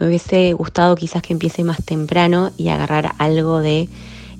me 0.00 0.06
hubiese 0.06 0.54
gustado 0.54 0.96
quizás 0.96 1.22
que 1.22 1.34
empiece 1.34 1.62
más 1.62 1.84
temprano 1.84 2.50
y 2.56 2.68
agarrar 2.68 3.12
algo 3.18 3.60
de, 3.60 3.88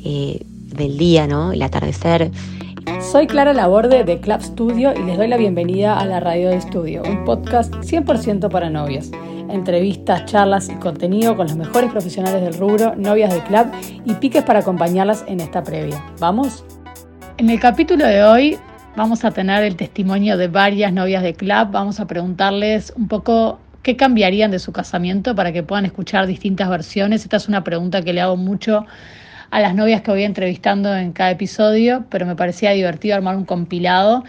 eh, 0.02 0.40
del 0.46 0.96
día, 0.96 1.26
¿no? 1.26 1.52
El 1.52 1.60
atardecer. 1.60 2.30
Soy 3.12 3.26
Clara 3.26 3.52
Laborde 3.52 4.02
de 4.04 4.20
Club 4.20 4.40
Studio 4.40 4.94
y 4.96 5.02
les 5.04 5.18
doy 5.18 5.28
la 5.28 5.36
bienvenida 5.36 5.98
a 5.98 6.06
la 6.06 6.18
Radio 6.18 6.48
de 6.48 6.56
Estudio, 6.56 7.02
un 7.06 7.26
podcast 7.26 7.74
100% 7.74 8.48
para 8.48 8.70
novias. 8.70 9.10
Entrevistas, 9.50 10.24
charlas 10.24 10.70
y 10.70 10.74
contenido 10.76 11.36
con 11.36 11.46
los 11.48 11.56
mejores 11.56 11.90
profesionales 11.90 12.40
del 12.40 12.54
rubro, 12.54 12.94
novias 12.96 13.30
del 13.30 13.42
club 13.42 13.66
y 14.06 14.14
piques 14.14 14.42
para 14.44 14.60
acompañarlas 14.60 15.24
en 15.28 15.40
esta 15.40 15.62
previa. 15.62 16.02
¿Vamos? 16.20 16.64
En 17.36 17.50
el 17.50 17.60
capítulo 17.60 18.06
de 18.06 18.24
hoy 18.24 18.58
vamos 18.96 19.24
a 19.26 19.30
tener 19.30 19.62
el 19.64 19.76
testimonio 19.76 20.38
de 20.38 20.48
varias 20.48 20.92
novias 20.92 21.22
de 21.22 21.34
club. 21.34 21.68
Vamos 21.70 22.00
a 22.00 22.06
preguntarles 22.06 22.94
un 22.96 23.08
poco 23.08 23.58
qué 23.82 23.96
cambiarían 23.96 24.50
de 24.50 24.58
su 24.58 24.72
casamiento 24.72 25.34
para 25.34 25.52
que 25.52 25.62
puedan 25.62 25.86
escuchar 25.86 26.26
distintas 26.26 26.68
versiones. 26.68 27.22
Esta 27.22 27.36
es 27.36 27.48
una 27.48 27.64
pregunta 27.64 28.02
que 28.02 28.12
le 28.12 28.20
hago 28.20 28.36
mucho 28.36 28.86
a 29.50 29.60
las 29.60 29.74
novias 29.74 30.02
que 30.02 30.10
voy 30.10 30.22
entrevistando 30.22 30.94
en 30.94 31.12
cada 31.12 31.32
episodio, 31.32 32.04
pero 32.08 32.26
me 32.26 32.36
parecía 32.36 32.70
divertido 32.70 33.16
armar 33.16 33.36
un 33.36 33.44
compilado 33.44 34.24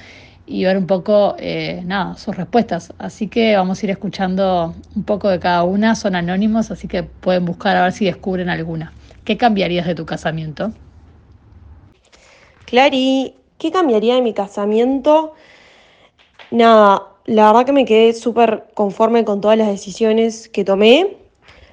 y 0.47 0.65
ver 0.65 0.77
un 0.77 0.87
poco, 0.87 1.35
eh, 1.39 1.81
nada, 1.85 2.17
sus 2.17 2.35
respuestas. 2.35 2.93
Así 2.97 3.27
que 3.27 3.55
vamos 3.55 3.81
a 3.81 3.85
ir 3.85 3.91
escuchando 3.91 4.75
un 4.95 5.03
poco 5.03 5.29
de 5.29 5.39
cada 5.39 5.63
una. 5.63 5.95
Son 5.95 6.15
anónimos, 6.15 6.71
así 6.71 6.87
que 6.87 7.03
pueden 7.03 7.45
buscar 7.45 7.77
a 7.77 7.83
ver 7.83 7.93
si 7.93 8.05
descubren 8.05 8.49
alguna. 8.49 8.91
¿Qué 9.23 9.37
cambiarías 9.37 9.85
de 9.85 9.95
tu 9.95 10.05
casamiento? 10.05 10.73
Clary, 12.65 13.35
¿qué 13.57 13.71
cambiaría 13.71 14.15
de 14.15 14.21
mi 14.21 14.33
casamiento? 14.33 15.33
Nada, 16.49 17.10
la 17.25 17.47
verdad 17.47 17.65
que 17.65 17.71
me 17.71 17.85
quedé 17.85 18.13
súper 18.13 18.65
conforme 18.73 19.23
con 19.25 19.41
todas 19.41 19.57
las 19.57 19.67
decisiones 19.67 20.49
que 20.49 20.63
tomé. 20.63 21.17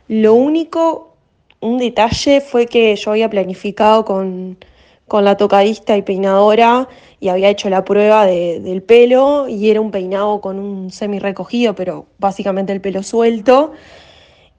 Lo 0.09 0.35
único, 0.35 1.15
un 1.61 1.79
detalle 1.79 2.41
fue 2.41 2.67
que 2.67 2.95
yo 2.97 3.11
había 3.11 3.31
planificado 3.31 4.05
con, 4.05 4.59
con 5.07 5.25
la 5.25 5.37
tocadista 5.37 5.97
y 5.97 6.03
peinadora 6.03 6.89
y 7.21 7.29
había 7.29 7.49
hecho 7.49 7.69
la 7.71 7.85
prueba 7.85 8.27
del 8.27 8.83
pelo 8.83 9.49
y 9.49 9.71
era 9.71 9.81
un 9.81 9.91
peinado 9.91 10.41
con 10.41 10.59
un 10.59 10.91
semi 10.91 11.19
recogido, 11.19 11.75
pero 11.75 12.07
básicamente 12.19 12.73
el 12.73 12.81
pelo 12.81 13.03
suelto. 13.03 13.73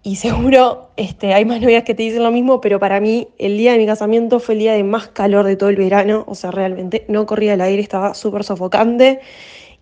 Y 0.02 0.16
seguro 0.16 0.90
este, 0.96 1.34
hay 1.34 1.46
más 1.46 1.62
novias 1.62 1.84
que 1.84 1.94
te 1.94 2.04
dicen 2.04 2.24
lo 2.24 2.32
mismo, 2.32 2.62
pero 2.62 2.80
para 2.80 3.00
mí 3.00 3.28
el 3.38 3.58
día 3.58 3.74
de 3.74 3.78
mi 3.78 3.86
casamiento 3.86 4.40
fue 4.40 4.56
el 4.56 4.60
día 4.60 4.74
de 4.74 4.84
más 4.84 5.10
calor 5.10 5.46
de 5.46 5.56
todo 5.56 5.70
el 5.70 5.76
verano. 5.76 6.24
O 6.28 6.36
sea, 6.36 6.52
realmente 6.52 7.06
no 7.10 7.26
corría 7.26 7.54
el 7.54 7.62
aire, 7.62 7.82
estaba 7.82 8.14
súper 8.14 8.44
sofocante. 8.44 9.20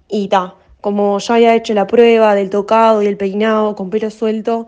Y 0.09 0.27
ta, 0.27 0.55
como 0.87 1.19
ya 1.19 1.35
había 1.35 1.53
hecho 1.53 1.73
la 1.73 1.85
prueba 1.85 2.33
del 2.33 2.49
tocado 2.49 3.03
y 3.03 3.07
el 3.07 3.17
peinado 3.17 3.75
con 3.75 3.89
pelo 3.89 4.09
suelto, 4.09 4.67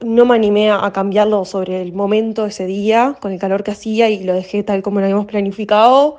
no 0.00 0.24
me 0.24 0.34
animé 0.34 0.70
a 0.70 0.90
cambiarlo 0.94 1.44
sobre 1.44 1.82
el 1.82 1.92
momento 1.92 2.46
ese 2.46 2.64
día, 2.64 3.14
con 3.20 3.30
el 3.30 3.38
calor 3.38 3.62
que 3.62 3.72
hacía, 3.72 4.08
y 4.08 4.24
lo 4.24 4.32
dejé 4.32 4.62
tal 4.62 4.80
como 4.80 5.00
lo 5.00 5.04
habíamos 5.04 5.26
planificado. 5.26 6.16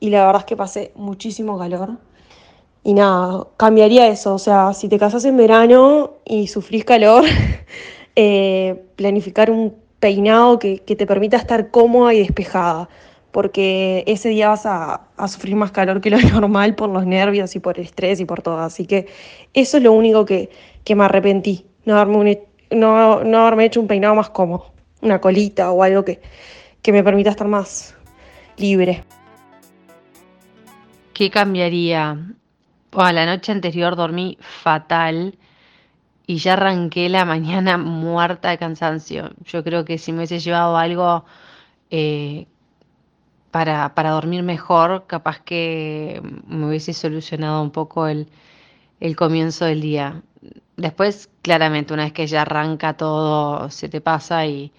Y 0.00 0.10
la 0.10 0.26
verdad 0.26 0.42
es 0.42 0.44
que 0.44 0.54
pasé 0.54 0.92
muchísimo 0.96 1.58
calor. 1.58 1.92
Y 2.84 2.92
nada, 2.92 3.46
cambiaría 3.56 4.06
eso. 4.08 4.34
O 4.34 4.38
sea, 4.38 4.74
si 4.74 4.90
te 4.90 4.98
casas 4.98 5.24
en 5.24 5.38
verano 5.38 6.18
y 6.26 6.48
sufrís 6.48 6.84
calor, 6.84 7.24
eh, 8.16 8.84
planificar 8.96 9.50
un 9.50 9.76
peinado 9.98 10.58
que, 10.58 10.80
que, 10.80 10.94
te 10.94 11.06
permita 11.06 11.38
estar 11.38 11.70
cómoda 11.70 12.12
y 12.12 12.18
despejada. 12.18 12.90
Porque 13.32 14.04
ese 14.06 14.28
día 14.28 14.48
vas 14.48 14.66
a, 14.66 15.02
a, 15.16 15.28
sufrir 15.28 15.54
más 15.54 15.70
calor 15.70 16.00
que 16.00 16.10
lo 16.10 16.18
normal 16.32 16.74
por 16.74 16.88
los 16.90 17.06
nervios 17.06 17.54
y 17.54 17.60
por 17.60 17.78
el 17.78 17.84
estrés 17.84 18.20
y 18.20 18.24
por 18.24 18.42
todo. 18.42 18.58
Así 18.58 18.86
que 18.86 19.06
eso 19.54 19.76
es 19.76 19.82
lo 19.82 19.92
único 19.92 20.24
que, 20.24 20.50
que 20.84 20.94
me 20.94 21.04
arrepentí. 21.04 21.66
No 21.84 21.96
haberme 21.96 22.16
un, 22.16 22.78
no, 22.78 23.24
no 23.24 23.38
haberme 23.38 23.66
hecho 23.66 23.80
un 23.80 23.86
peinado 23.86 24.14
más 24.14 24.30
cómodo, 24.30 24.72
una 25.00 25.20
colita 25.20 25.70
o 25.70 25.82
algo 25.82 26.04
que, 26.04 26.20
que 26.82 26.92
me 26.92 27.04
permita 27.04 27.30
estar 27.30 27.48
más 27.48 27.96
libre. 28.56 29.04
¿Qué 31.12 31.30
cambiaría? 31.30 32.18
Bueno, 32.92 33.12
la 33.12 33.26
noche 33.26 33.52
anterior 33.52 33.94
dormí 33.94 34.38
fatal 34.40 35.36
y 36.26 36.36
ya 36.38 36.54
arranqué 36.54 37.08
la 37.08 37.24
mañana 37.26 37.76
muerta 37.76 38.50
de 38.50 38.58
cansancio. 38.58 39.30
Yo 39.44 39.62
creo 39.64 39.84
que 39.84 39.98
si 39.98 40.12
me 40.12 40.18
hubiese 40.18 40.38
llevado 40.38 40.76
algo 40.76 41.24
eh, 41.90 42.46
para, 43.50 43.94
para, 43.94 44.10
dormir 44.10 44.42
mejor, 44.42 45.06
capaz 45.06 45.40
que 45.40 46.22
me 46.46 46.66
hubiese 46.66 46.92
solucionado 46.92 47.62
un 47.62 47.70
poco 47.70 48.06
el, 48.06 48.28
el 49.00 49.16
comienzo 49.16 49.64
del 49.66 49.80
día. 49.80 50.22
Después, 50.76 51.30
claramente, 51.42 51.94
una 51.94 52.04
vez 52.04 52.12
que 52.12 52.26
ya 52.26 52.42
arranca 52.42 52.96
todo, 52.96 53.70
se 53.70 53.88
te 53.88 54.00
pasa 54.00 54.46
y, 54.46 54.72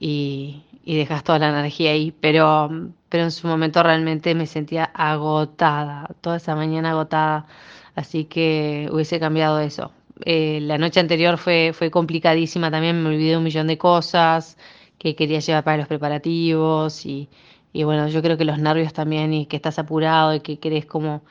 y, 0.00 0.62
y, 0.84 0.96
dejas 0.96 1.24
toda 1.24 1.38
la 1.40 1.48
energía 1.50 1.92
ahí. 1.92 2.12
Pero, 2.20 2.70
pero 3.08 3.24
en 3.24 3.30
su 3.32 3.46
momento 3.48 3.82
realmente 3.82 4.34
me 4.34 4.46
sentía 4.46 4.84
agotada, 4.94 6.08
toda 6.20 6.36
esa 6.36 6.54
mañana 6.56 6.90
agotada. 6.92 7.46
Así 7.94 8.24
que 8.26 8.88
hubiese 8.92 9.18
cambiado 9.20 9.60
eso. 9.60 9.92
Eh, 10.24 10.60
la 10.62 10.78
noche 10.78 11.00
anterior 11.00 11.38
fue, 11.38 11.72
fue 11.74 11.90
complicadísima 11.90 12.70
también, 12.70 13.02
me 13.02 13.10
olvidé 13.10 13.36
un 13.36 13.44
millón 13.44 13.66
de 13.66 13.78
cosas 13.78 14.56
que 14.98 15.14
quería 15.14 15.40
llevar 15.40 15.64
para 15.64 15.76
los 15.78 15.88
preparativos 15.88 17.04
y, 17.06 17.28
y 17.72 17.84
bueno, 17.84 18.08
yo 18.08 18.22
creo 18.22 18.36
que 18.36 18.44
los 18.44 18.58
nervios 18.58 18.92
también 18.92 19.32
y 19.34 19.46
que 19.46 19.56
estás 19.56 19.78
apurado 19.78 20.34
y 20.34 20.40
que 20.40 20.58
querés 20.58 20.86
como 20.86 21.22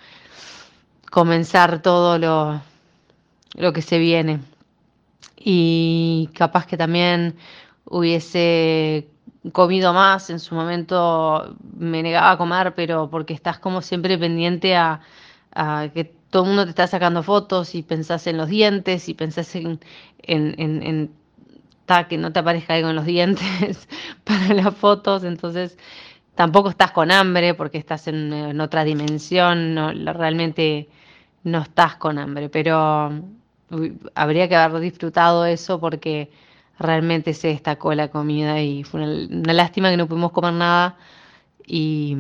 comenzar 1.12 1.82
todo 1.82 2.18
lo 2.18 2.62
lo 3.58 3.74
que 3.74 3.82
se 3.82 3.98
viene. 3.98 4.40
Y 5.38 6.30
capaz 6.34 6.66
que 6.66 6.78
también 6.78 7.36
hubiese 7.86 9.08
comido 9.52 9.94
más, 9.94 10.30
en 10.30 10.40
su 10.40 10.56
momento 10.56 11.56
me 11.78 12.02
negaba 12.02 12.32
a 12.32 12.38
comer, 12.38 12.74
pero 12.76 13.10
porque 13.10 13.34
estás 13.34 13.60
como 13.60 13.82
siempre 13.82 14.18
pendiente 14.18 14.76
a, 14.76 15.02
que 15.94 16.14
todo 16.30 16.44
el 16.44 16.50
mundo 16.50 16.64
te 16.66 16.72
está 16.72 16.88
sacando 16.88 17.24
fotos 17.24 17.76
y 17.76 17.84
pensás 17.84 18.28
en 18.28 18.38
los 18.38 18.50
dientes 18.50 19.08
y 19.08 19.14
pensás 19.14 19.56
en, 19.56 19.80
en, 20.24 20.56
en, 20.58 20.84
en 20.84 21.12
ta, 21.86 22.08
que 22.08 22.18
no 22.18 22.34
te 22.34 22.40
aparezca 22.40 22.74
algo 22.74 22.90
en 22.90 22.96
los 22.96 23.06
dientes 23.06 23.88
para 24.26 24.54
las 24.54 24.76
fotos, 24.76 25.24
entonces 25.24 25.78
tampoco 26.36 26.70
estás 26.70 26.92
con 26.92 27.12
hambre 27.12 27.54
porque 27.54 27.78
estás 27.78 28.08
en, 28.08 28.60
otra 28.62 28.84
dimensión, 28.84 29.74
no, 29.74 29.92
realmente 30.14 30.90
no 31.44 31.60
estás 31.62 31.96
con 31.96 32.18
hambre, 32.20 32.50
pero 32.50 33.12
habría 34.14 34.48
que 34.48 34.56
haber 34.56 34.82
disfrutado 34.82 35.46
eso 35.46 35.80
porque 35.80 36.30
realmente 36.80 37.34
se 37.34 37.50
destacó 37.50 37.94
la 37.94 38.10
comida 38.10 38.62
y 38.62 38.84
fue 38.84 39.02
una, 39.02 39.54
lástima 39.54 39.90
que 39.90 39.98
no 39.98 40.08
pudimos 40.08 40.32
comer 40.32 40.54
nada 40.54 40.98
y, 41.66 42.18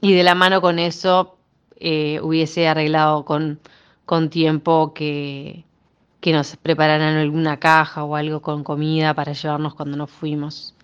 y 0.00 0.14
de 0.14 0.22
la 0.22 0.34
mano 0.34 0.60
con 0.60 0.78
eso 0.78 1.38
eh, 1.76 2.20
hubiese 2.22 2.68
arreglado 2.68 3.24
con, 3.24 3.58
con 4.04 4.28
tiempo 4.30 4.92
que, 4.94 5.64
que 6.20 6.32
nos 6.32 6.56
prepararan 6.56 7.16
alguna 7.16 7.58
caja 7.58 8.04
o 8.04 8.16
algo 8.16 8.42
con 8.42 8.62
comida 8.64 9.14
para 9.14 9.32
llevarnos 9.32 9.74
cuando 9.74 9.96
nos 9.96 10.10
fuimos. 10.10 10.74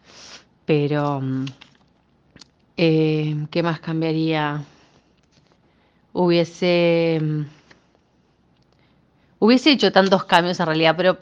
Pero, 0.64 1.20
eh, 2.76 3.46
¿qué 3.50 3.62
más 3.62 3.80
cambiaría? 3.80 4.64
Hubiese 6.12 7.20
hubiese 9.38 9.70
hecho 9.72 9.92
tantos 9.92 10.24
cambios 10.24 10.58
en 10.60 10.66
realidad, 10.66 10.94
pero 10.96 11.18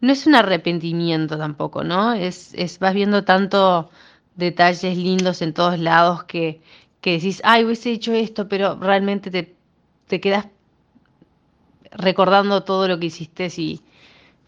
no 0.00 0.12
es 0.12 0.26
un 0.26 0.34
arrepentimiento 0.34 1.38
tampoco, 1.38 1.84
¿no? 1.84 2.12
Es, 2.14 2.52
es 2.54 2.78
vas 2.78 2.94
viendo 2.94 3.24
tanto 3.24 3.90
detalles 4.36 4.96
lindos 4.96 5.42
en 5.42 5.54
todos 5.54 5.78
lados 5.78 6.24
que, 6.24 6.60
que 7.00 7.12
decís, 7.12 7.40
ay, 7.44 7.64
hubiese 7.64 7.90
hecho 7.92 8.12
esto, 8.12 8.48
pero 8.48 8.76
realmente 8.76 9.30
te, 9.30 9.54
te 10.06 10.20
quedas 10.20 10.46
recordando 11.92 12.62
todo 12.64 12.88
lo 12.88 12.98
que 12.98 13.06
hiciste 13.06 13.48
y 13.56 13.80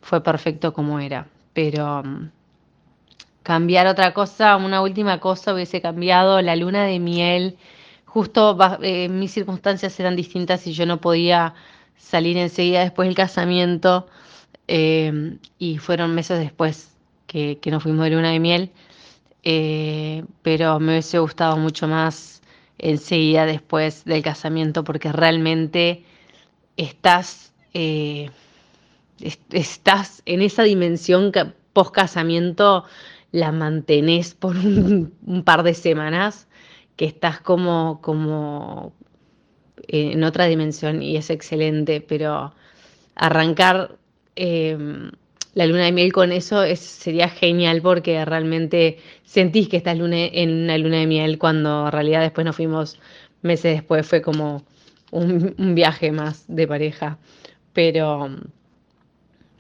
fue 0.02 0.22
perfecto 0.22 0.72
como 0.72 1.00
era. 1.00 1.26
Pero 1.54 2.00
um, 2.00 2.30
cambiar 3.48 3.86
otra 3.86 4.12
cosa, 4.12 4.58
una 4.58 4.82
última 4.82 5.20
cosa 5.20 5.54
hubiese 5.54 5.80
cambiado 5.80 6.42
la 6.42 6.54
luna 6.54 6.84
de 6.84 6.98
miel. 6.98 7.56
Justo 8.04 8.58
eh, 8.82 9.08
mis 9.08 9.32
circunstancias 9.32 9.98
eran 9.98 10.16
distintas 10.16 10.66
y 10.66 10.74
yo 10.74 10.84
no 10.84 11.00
podía 11.00 11.54
salir 11.96 12.36
enseguida 12.36 12.80
después 12.80 13.08
del 13.08 13.16
casamiento 13.16 14.06
eh, 14.66 15.38
y 15.58 15.78
fueron 15.78 16.14
meses 16.14 16.38
después 16.38 16.94
que, 17.26 17.58
nos 17.70 17.82
fuimos 17.82 18.04
de 18.04 18.10
luna 18.10 18.32
de 18.32 18.38
miel, 18.38 18.70
eh, 19.44 20.24
pero 20.42 20.78
me 20.78 20.92
hubiese 20.92 21.18
gustado 21.18 21.56
mucho 21.56 21.88
más 21.88 22.42
enseguida 22.76 23.46
después 23.46 24.04
del 24.04 24.22
casamiento 24.22 24.84
porque 24.84 25.10
realmente 25.10 26.04
estás, 26.76 27.54
est 27.72 29.40
estás 29.54 30.22
en 30.26 30.42
esa 30.42 30.64
dimensión 30.64 31.32
post 31.72 31.94
casamiento 31.94 32.84
la 33.32 33.52
mantenés 33.52 34.34
por 34.34 34.56
un, 34.56 35.42
par 35.44 35.62
de 35.62 35.74
semanas 35.74 36.48
que 36.96 37.04
estás 37.04 37.40
como, 37.40 38.00
como 38.02 38.92
eh, 39.86 40.12
en 40.12 40.24
otra 40.24 40.46
dimensión 40.46 41.02
y 41.02 41.16
es 41.16 41.30
excelente, 41.30 42.00
pero 42.00 42.54
arrancar 43.14 43.96
eh, 44.36 44.76
la 45.54 45.66
luna 45.66 45.84
de 45.84 45.92
miel 45.92 46.12
con 46.12 46.32
eso 46.32 46.62
sería 46.76 47.28
genial 47.28 47.82
porque 47.82 48.24
realmente 48.24 48.98
sentís 49.24 49.68
que 49.68 49.76
estás 49.78 49.98
luna, 49.98 50.16
en 50.16 50.64
una 50.64 50.78
luna 50.78 50.98
de 50.98 51.06
miel 51.06 51.38
cuando 51.38 51.86
en 51.86 51.92
realidad 51.92 52.20
después 52.22 52.44
nos 52.44 52.56
fuimos 52.56 52.98
meses 53.42 53.74
después, 53.74 54.06
fue 54.06 54.22
como 54.22 54.64
un, 55.10 55.54
un 55.58 55.74
viaje 55.74 56.12
más 56.12 56.44
de 56.48 56.66
pareja. 56.66 57.18
Pero, 57.72 58.28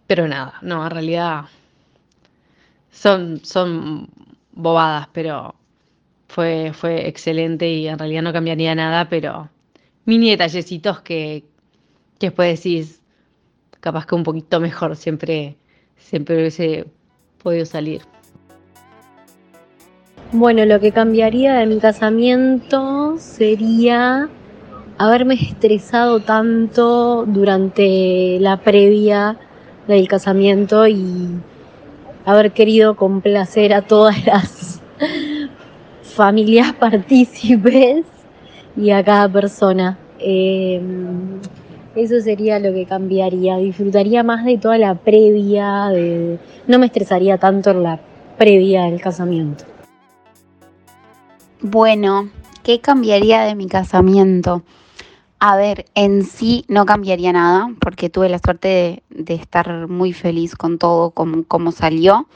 pero 0.06 0.26
nada, 0.26 0.54
no, 0.62 0.84
en 0.84 0.90
realidad 0.90 1.44
son, 2.90 3.44
son 3.44 4.08
bobadas, 4.52 5.08
pero 5.12 5.54
fue, 6.28 6.72
fue 6.72 7.08
excelente 7.08 7.68
y 7.68 7.88
en 7.88 7.98
realidad 7.98 8.22
no 8.22 8.32
cambiaría 8.32 8.74
nada, 8.74 9.08
pero 9.08 9.48
mini 10.04 10.30
detallecitos 10.30 11.00
que, 11.00 11.44
que 12.18 12.26
después 12.26 12.56
decís, 12.56 13.00
capaz 13.80 14.06
que 14.06 14.14
un 14.14 14.24
poquito 14.24 14.60
mejor 14.60 14.96
siempre, 14.96 15.56
siempre 15.96 16.36
hubiese 16.36 16.86
podido 17.42 17.64
salir. 17.64 18.02
Bueno, 20.32 20.66
lo 20.66 20.78
que 20.78 20.92
cambiaría 20.92 21.54
de 21.54 21.66
mi 21.66 21.78
casamiento 21.78 23.16
sería 23.18 24.28
haberme 24.98 25.34
estresado 25.34 26.20
tanto 26.20 27.24
durante 27.26 28.38
la 28.40 28.58
previa 28.58 29.38
del 29.86 30.06
casamiento 30.06 30.86
y 30.86 31.40
haber 32.28 32.52
querido 32.52 32.94
complacer 32.94 33.72
a 33.72 33.80
todas 33.80 34.26
las 34.26 34.82
familias 36.02 36.74
partícipes 36.74 38.04
y 38.76 38.90
a 38.90 39.02
cada 39.02 39.30
persona. 39.30 39.98
Eh, 40.18 40.78
eso 41.96 42.20
sería 42.20 42.58
lo 42.58 42.74
que 42.74 42.84
cambiaría. 42.84 43.56
Disfrutaría 43.56 44.22
más 44.22 44.44
de 44.44 44.58
toda 44.58 44.76
la 44.76 44.94
previa, 44.94 45.88
no 46.66 46.78
me 46.78 46.86
estresaría 46.86 47.38
tanto 47.38 47.70
en 47.70 47.82
la 47.82 47.98
previa 48.36 48.84
del 48.84 49.00
casamiento. 49.00 49.64
Bueno, 51.62 52.28
¿qué 52.62 52.80
cambiaría 52.80 53.44
de 53.44 53.54
mi 53.54 53.68
casamiento? 53.68 54.62
A 55.40 55.56
ver, 55.56 55.86
en 55.94 56.24
sí 56.24 56.64
no 56.66 56.84
cambiaría 56.84 57.32
nada, 57.32 57.68
porque 57.80 58.10
tuve 58.10 58.28
la 58.28 58.40
suerte 58.40 59.04
de, 59.08 59.34
estar 59.34 59.86
muy 59.86 60.12
feliz 60.12 60.56
con 60.56 60.78
todo 60.78 61.10
como, 61.12 61.44
como 61.44 61.70
salió. 61.70 62.26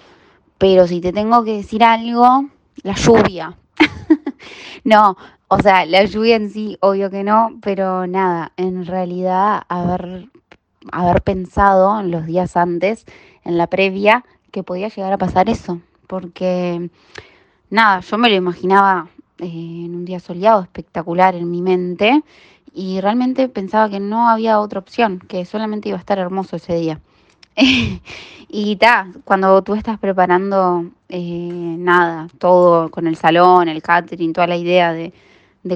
Pero 0.59 0.87
si 0.87 1.01
te 1.01 1.13
tengo 1.13 1.43
que 1.43 1.57
decir 1.57 1.83
algo, 1.83 2.47
la 2.85 2.95
lluvia. 2.95 3.57
no, 4.85 5.17
o 5.49 5.59
sea, 5.61 5.85
la 5.85 6.05
lluvia 6.05 6.37
en 6.37 6.51
sí, 6.51 6.79
obvio 6.81 7.11
que 7.11 7.25
no, 7.25 7.59
pero 7.61 8.07
nada, 8.07 8.53
en 8.57 8.87
realidad 8.87 9.63
haber, 9.69 10.29
haber 10.93 11.23
pensado 11.23 11.99
en 12.01 12.13
los 12.13 12.25
días 12.27 12.57
antes, 12.57 13.05
en 13.45 13.59
la 13.59 13.67
previa, 13.67 14.25
que 14.53 14.63
podía 14.63 14.89
llegar 14.89 15.13
a 15.13 15.19
pasar 15.19 15.51
eso. 15.51 15.81
Porque 16.07 16.89
nada, 17.69 17.99
yo 18.01 18.17
me 18.17 18.31
lo 18.31 18.37
imaginaba 18.37 19.09
eh, 19.39 19.47
en 19.47 19.97
un 19.97 20.05
día 20.05 20.21
soleado, 20.21 20.63
espectacular 20.63 21.35
en 21.35 21.51
mi 21.51 21.63
mente, 21.63 22.23
y 22.75 23.01
realmente 23.01 23.49
pensaba 23.49 23.89
que 23.91 24.01
no 24.01 24.29
había 24.29 24.61
otra 24.61 24.79
opción, 24.81 25.19
que 25.19 25.45
solamente 25.45 25.89
iba 25.89 25.99
a 25.99 26.01
estar 26.01 26.19
hermoso 26.19 26.57
ese 26.57 26.75
día. 26.75 27.01
y 28.49 28.77
ta, 28.77 29.09
cuando 29.25 29.63
tú 29.63 29.75
estás 29.75 29.99
preparando 29.99 30.87
eh, 31.09 31.77
nada, 31.79 32.29
todo 32.39 32.91
con 32.91 33.07
el 33.07 33.17
salón, 33.17 33.69
el 33.69 33.83
catering, 33.83 34.33
toda 34.33 34.47
la 34.47 34.57
idea 34.57 34.93
de, 34.93 35.13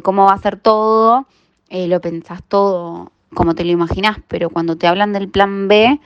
cómo 0.03 0.27
va 0.27 0.35
a 0.35 0.39
ser 0.39 0.59
todo, 0.59 1.27
eh, 1.69 1.87
lo 1.87 2.01
pensás 2.01 2.43
todo 2.43 3.13
como 3.35 3.55
te 3.55 3.65
lo 3.65 3.71
imaginás, 3.71 4.19
pero 4.29 4.51
cuando 4.51 4.77
te 4.77 4.87
hablan 4.87 5.13
del 5.13 5.29
plan 5.29 5.69
B, 5.69 6.01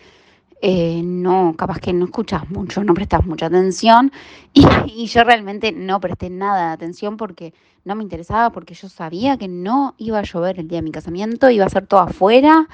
eh, 0.62 1.00
no, 1.02 1.54
capaz 1.56 1.78
que 1.80 1.92
no 1.94 2.04
escuchas 2.04 2.50
mucho, 2.50 2.84
no 2.84 2.92
prestas 2.92 3.24
mucha 3.26 3.46
atención. 3.46 4.12
Y, 4.52 5.06
yo 5.06 5.24
realmente 5.24 5.72
no 5.72 6.00
presté 6.00 6.28
nada 6.28 6.68
de 6.68 6.72
atención 6.74 7.16
porque 7.16 7.54
no 7.84 7.94
me 7.94 8.02
interesaba, 8.02 8.50
porque 8.50 8.74
yo 8.74 8.88
sabía 8.88 9.38
que 9.38 9.48
no 9.48 9.94
iba 9.98 10.18
a 10.18 10.22
llover 10.22 10.58
el 10.58 10.68
día 10.68 10.78
de 10.78 10.82
mi 10.82 10.90
casamiento, 10.90 11.48
iba 11.50 11.64
a 11.64 11.68
ser 11.70 11.86
todo 11.86 12.00
afuera, 12.00 12.68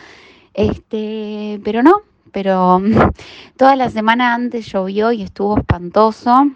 este, 0.54 1.60
pero 1.62 1.82
no, 1.82 2.02
pero 2.32 2.80
toda 3.56 3.76
la 3.76 3.90
semana 3.90 4.34
antes 4.34 4.66
llovió 4.66 5.12
y 5.12 5.22
estuvo 5.22 5.58
espantoso. 5.58 6.50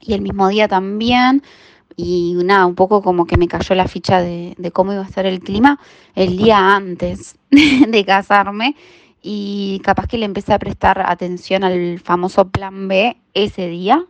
Y 0.00 0.14
el 0.14 0.22
mismo 0.22 0.48
día 0.48 0.68
también. 0.68 1.42
Y 1.96 2.34
nada, 2.44 2.66
un 2.66 2.74
poco 2.74 3.02
como 3.02 3.26
que 3.26 3.36
me 3.36 3.48
cayó 3.48 3.74
la 3.74 3.88
ficha 3.88 4.20
de, 4.20 4.54
de 4.58 4.70
cómo 4.70 4.92
iba 4.92 5.02
a 5.02 5.06
estar 5.06 5.26
el 5.26 5.40
clima 5.40 5.80
el 6.14 6.36
día 6.36 6.76
antes 6.76 7.36
de 7.50 8.04
casarme 8.04 8.76
y 9.28 9.80
capaz 9.80 10.06
que 10.06 10.18
le 10.18 10.24
empecé 10.24 10.54
a 10.54 10.58
prestar 10.60 11.02
atención 11.04 11.64
al 11.64 11.98
famoso 11.98 12.48
plan 12.48 12.86
B 12.86 13.16
ese 13.34 13.66
día, 13.66 14.06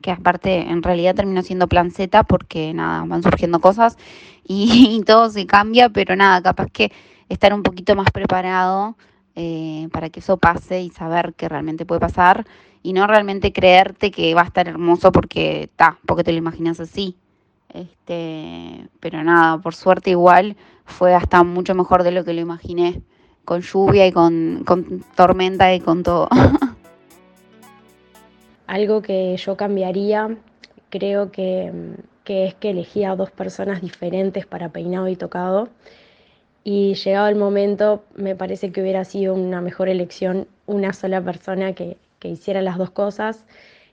que 0.00 0.10
aparte 0.10 0.70
en 0.70 0.82
realidad 0.82 1.14
terminó 1.14 1.42
siendo 1.42 1.68
plan 1.68 1.90
Z 1.90 2.24
porque 2.24 2.72
nada, 2.72 3.04
van 3.04 3.22
surgiendo 3.22 3.60
cosas 3.60 3.98
y, 4.48 5.02
todo 5.04 5.28
se 5.28 5.46
cambia, 5.46 5.90
pero 5.90 6.16
nada, 6.16 6.40
capaz 6.40 6.70
que 6.70 6.90
estar 7.28 7.52
un 7.52 7.62
poquito 7.62 7.94
más 7.96 8.10
preparado 8.10 8.96
eh, 9.34 9.88
para 9.92 10.08
que 10.08 10.20
eso 10.20 10.38
pase 10.38 10.80
y 10.80 10.88
saber 10.88 11.34
que 11.34 11.50
realmente 11.50 11.84
puede 11.84 12.00
pasar 12.00 12.46
y 12.82 12.94
no 12.94 13.06
realmente 13.06 13.52
creerte 13.52 14.10
que 14.10 14.34
va 14.34 14.40
a 14.40 14.46
estar 14.46 14.68
hermoso 14.68 15.12
porque 15.12 15.64
está, 15.64 15.98
porque 16.06 16.24
te 16.24 16.32
lo 16.32 16.38
imaginas 16.38 16.80
así. 16.80 17.14
Este, 17.74 18.88
pero 19.00 19.22
nada, 19.22 19.58
por 19.58 19.74
suerte 19.74 20.10
igual 20.10 20.56
fue 20.86 21.14
hasta 21.14 21.42
mucho 21.42 21.74
mejor 21.74 22.04
de 22.04 22.12
lo 22.12 22.24
que 22.24 22.32
lo 22.32 22.40
imaginé 22.40 23.02
con 23.46 23.62
lluvia 23.62 24.06
y 24.06 24.12
con, 24.12 24.64
tormenta 25.14 25.72
y 25.72 25.80
con 25.80 26.02
todo. 26.02 26.28
Algo 28.66 29.00
que 29.00 29.36
yo 29.38 29.56
cambiaría, 29.56 30.36
creo 30.90 31.30
que, 31.30 31.72
es 32.26 32.54
que 32.56 32.70
elegí 32.70 33.04
a 33.04 33.16
dos 33.16 33.30
personas 33.30 33.80
diferentes 33.80 34.44
para 34.44 34.68
peinado 34.68 35.08
y 35.08 35.16
tocado. 35.16 35.68
Y 36.64 36.94
llegado 36.94 37.28
el 37.28 37.36
momento, 37.36 38.02
me 38.16 38.34
parece 38.34 38.72
que 38.72 38.82
hubiera 38.82 39.04
sido 39.04 39.34
una 39.34 39.60
mejor 39.60 39.88
elección 39.88 40.48
una 40.66 40.92
sola 40.92 41.22
persona 41.22 41.72
que, 41.72 41.96
hiciera 42.24 42.60
las 42.60 42.76
dos 42.76 42.90
cosas. 42.90 43.44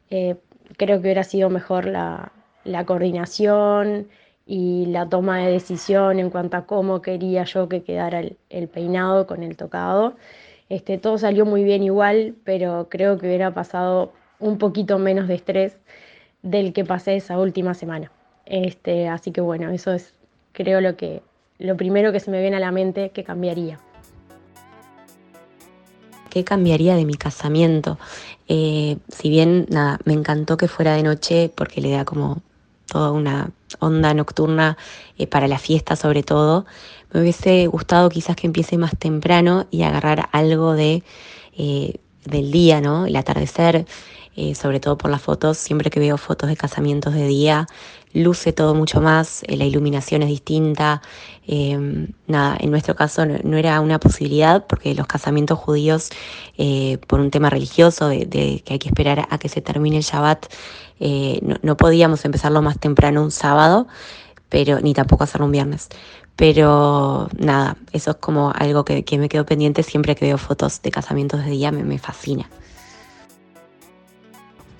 Eh, 0.09 0.35
creo 0.75 0.97
que 0.97 1.03
hubiera 1.03 1.23
sido 1.23 1.51
mejor 1.51 1.85
la, 1.85 2.31
la 2.63 2.83
coordinación, 2.83 4.07
y 4.45 4.85
la 4.87 5.07
toma 5.07 5.39
de 5.39 5.51
decisión 5.51 6.19
en 6.19 6.29
cuanto 6.29 6.57
a 6.57 6.65
cómo 6.65 7.01
quería 7.01 7.43
yo 7.45 7.69
que 7.69 7.83
quedara 7.83 8.21
el, 8.49 8.67
peinado 8.67 9.25
con 9.25 9.43
el 9.43 9.55
tocado. 9.55 10.15
Este, 10.69 10.97
todo 10.97 11.17
salió 11.17 11.45
muy 11.45 11.63
bien 11.63 11.83
igual, 11.83 12.35
pero 12.43 12.87
creo 12.89 13.17
que 13.17 13.27
hubiera 13.27 13.53
pasado 13.53 14.11
un 14.39 14.57
poquito 14.57 14.99
menos 14.99 15.27
de 15.27 15.35
estrés 15.35 15.77
del 16.41 16.73
que 16.73 16.83
pasé 16.83 17.15
esa 17.15 17.39
última 17.39 17.73
semana. 17.73 18.11
Este, 18.45 19.07
así 19.07 19.31
que 19.31 19.41
bueno, 19.41 19.69
eso 19.69 19.93
es 19.93 20.13
creo 20.51 20.81
lo 20.81 20.97
que 20.97 21.21
lo 21.59 21.77
primero 21.77 22.11
que 22.11 22.19
se 22.19 22.29
me 22.29 22.41
viene 22.41 22.57
a 22.57 22.59
la 22.59 22.71
mente 22.71 23.11
que 23.11 23.23
cambiaría. 23.23 23.79
¿Qué 26.29 26.43
cambiaría 26.43 26.95
de 26.95 27.05
mi 27.05 27.13
casamiento? 27.13 27.97
Eh, 28.47 28.97
si 29.07 29.29
bien 29.29 29.67
nada, 29.69 29.99
me 30.03 30.13
encantó 30.13 30.57
que 30.57 30.67
fuera 30.67 30.95
de 30.95 31.03
noche 31.03 31.51
porque 31.55 31.79
le 31.79 31.91
da 31.91 32.05
como 32.05 32.41
toda 32.87 33.11
una 33.11 33.51
onda 33.79 34.13
nocturna 34.13 34.77
eh, 35.17 35.27
para 35.27 35.47
la 35.47 35.59
fiesta 35.59 35.95
sobre 35.95 36.23
todo. 36.23 36.65
Me 37.11 37.21
hubiese 37.21 37.67
gustado 37.67 38.09
quizás 38.09 38.35
que 38.35 38.47
empiece 38.47 38.77
más 38.77 38.97
temprano 38.97 39.67
y 39.71 39.83
agarrar 39.83 40.29
algo 40.31 40.73
de, 40.73 41.03
eh, 41.55 41.99
del 42.25 42.51
día, 42.51 42.81
¿no? 42.81 43.05
El 43.05 43.15
atardecer, 43.15 43.85
eh, 44.35 44.55
sobre 44.55 44.79
todo 44.79 44.97
por 44.97 45.11
las 45.11 45.21
fotos. 45.21 45.57
Siempre 45.57 45.89
que 45.89 45.99
veo 45.99 46.17
fotos 46.17 46.49
de 46.49 46.57
casamientos 46.57 47.13
de 47.13 47.27
día, 47.27 47.67
luce 48.13 48.53
todo 48.53 48.75
mucho 48.75 49.01
más, 49.01 49.43
la 49.47 49.65
iluminación 49.65 50.21
es 50.23 50.29
distinta. 50.29 51.01
nada, 52.27 52.57
en 52.59 52.71
nuestro 52.71 52.95
caso 52.95 53.25
no, 53.25 53.57
era 53.57 53.79
una 53.81 53.99
posibilidad 53.99 54.65
porque 54.67 54.95
los 54.95 55.07
casamientos 55.07 55.59
judíos, 55.59 56.09
por 57.07 57.19
un 57.19 57.31
tema 57.31 57.49
religioso, 57.49 58.07
de, 58.07 58.25
de, 58.25 58.61
que 58.65 58.73
hay 58.73 58.79
que 58.79 58.89
esperar 58.89 59.27
a 59.29 59.37
que 59.37 59.49
se 59.49 59.61
termine 59.61 59.97
el 59.97 60.03
Shabbat, 60.03 60.45
eh, 61.05 61.41
no, 61.61 61.75
podíamos 61.75 62.23
empezarlo 62.23 62.61
más 62.61 62.79
temprano 62.79 63.23
un 63.23 63.31
sábado, 63.31 63.87
pero 64.47 64.79
ni 64.79 64.93
tampoco 64.93 65.25
hacerlo 65.25 65.47
un 65.47 65.51
viernes. 65.51 65.89
Pero 66.35 67.29
nada, 67.37 67.77
eso 67.91 68.11
es 68.11 68.17
como 68.17 68.51
algo 68.55 68.83
que, 68.85 69.05
me 69.17 69.29
quedo 69.29 69.45
pendiente 69.45 69.83
siempre 69.83 70.15
que 70.15 70.25
veo 70.25 70.37
fotos 70.37 70.81
de 70.81 70.91
casamientos 70.91 71.43
de 71.45 71.51
día, 71.51 71.71
me, 71.71 71.97
fascina. 71.99 72.49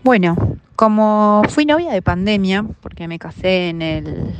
Bueno, 0.04 0.36
como 0.76 1.44
fui 1.50 1.66
novia 1.66 1.92
de 1.92 2.02
pandemia, 2.02 2.66
porque 2.82 3.08
me 3.08 3.20
casé 3.20 3.70
en 3.70 3.82
el, 3.82 4.34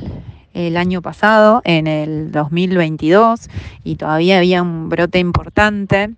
el 0.52 0.76
año 0.76 1.02
pasado, 1.02 1.62
en 1.64 1.86
el 1.86 2.32
2022, 2.32 3.48
y 3.84 3.96
todavía 3.96 4.38
había 4.38 4.62
un 4.62 4.88
brote 4.88 5.18
importante, 5.20 6.10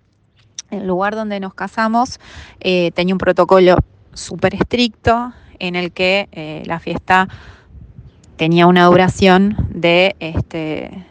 el 0.69 0.87
lugar 0.87 1.15
donde 1.15 1.39
nos 1.39 1.53
casamos 1.53 2.19
eh, 2.59 2.91
tenía 2.91 3.13
un 3.13 3.19
protocolo 3.19 3.77
súper 4.13 4.55
estricto, 4.55 5.33
en 5.59 5.75
el 5.75 5.91
que 5.91 6.29
eh, 6.31 6.63
la 6.65 6.79
fiesta 6.79 7.27
tenía 8.37 8.67
una 8.67 8.85
duración 8.85 9.57
de 9.69 10.15
este, 10.19 11.05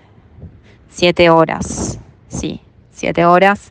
siete 0.89 1.29
horas, 1.29 1.99
sí, 2.29 2.61
siete 2.93 3.27
horas. 3.27 3.69